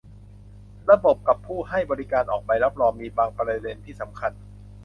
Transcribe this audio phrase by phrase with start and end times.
[0.89, 4.31] ระบบกับผู้ให้บริการออกใบรับรอง มีบางประเด็นที่สำคัญ